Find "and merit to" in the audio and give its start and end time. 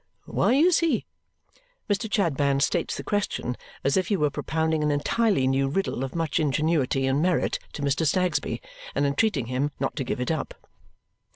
7.05-7.83